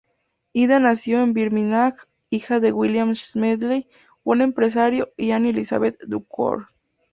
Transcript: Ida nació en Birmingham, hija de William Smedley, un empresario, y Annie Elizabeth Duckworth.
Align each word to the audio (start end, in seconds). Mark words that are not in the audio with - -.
Ida 0.53 0.79
nació 0.79 1.21
en 1.21 1.33
Birmingham, 1.33 1.93
hija 2.31 2.59
de 2.59 2.71
William 2.71 3.15
Smedley, 3.15 3.87
un 4.23 4.41
empresario, 4.41 5.13
y 5.15 5.29
Annie 5.29 5.51
Elizabeth 5.51 5.99
Duckworth. 6.07 6.69